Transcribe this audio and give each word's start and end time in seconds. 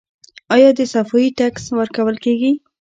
آیا 0.55 0.69
د 0.77 0.79
صفايي 0.93 1.29
ټکس 1.37 1.63
ورکول 1.79 2.15
کیږي؟ 2.25 2.51